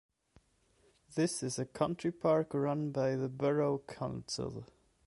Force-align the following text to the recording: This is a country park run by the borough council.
This 1.13 1.43
is 1.43 1.59
a 1.59 1.65
country 1.67 2.11
park 2.11 2.55
run 2.55 2.89
by 2.89 3.15
the 3.15 3.29
borough 3.29 3.83
council. 3.87 4.65